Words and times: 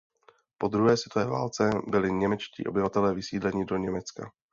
Po 0.57 0.67
druhé 0.67 0.97
světové 0.97 1.25
válce 1.25 1.69
byli 1.87 2.11
němečtí 2.13 2.65
obyvatelé 2.65 3.15
vysídleni 3.15 3.65
do 3.65 3.77
Německa. 3.77 4.31